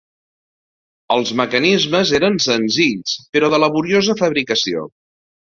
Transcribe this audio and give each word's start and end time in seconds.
Els 1.15 1.33
mecanismes 1.41 2.13
eren 2.21 2.41
senzills 2.47 3.15
però 3.37 3.53
de 3.55 3.63
laboriosa 3.67 4.21
fabricació. 4.23 4.87